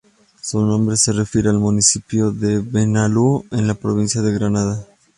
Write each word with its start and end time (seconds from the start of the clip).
Su 0.41 0.65
nombre 0.65 0.97
se 0.97 1.13
refiere 1.13 1.49
al 1.49 1.59
municipio 1.59 2.31
de 2.31 2.57
Benalúa, 2.57 3.43
en 3.51 3.67
la 3.67 3.75
provincia 3.75 4.23
de 4.23 4.33
Granada. 4.33 4.87